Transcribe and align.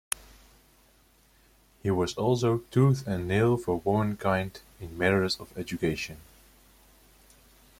He 1.83 1.91
was 1.91 2.15
also 2.15 2.63
"tooth 2.71 3.05
and 3.05 3.27
nail 3.27 3.55
for 3.55 3.81
womankind" 3.81 4.59
in 4.79 4.97
matters 4.97 5.39
of 5.39 5.55
education. 5.55 6.17